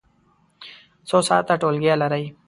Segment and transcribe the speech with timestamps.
[1.07, 2.25] څو ساعته ټولګی لرئ؟